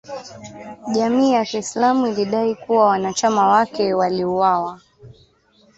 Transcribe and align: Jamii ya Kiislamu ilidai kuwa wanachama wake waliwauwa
Jamii 0.93 1.31
ya 1.33 1.45
Kiislamu 1.45 2.07
ilidai 2.07 2.55
kuwa 2.55 2.85
wanachama 2.85 3.47
wake 3.47 3.93
waliwauwa 3.93 4.79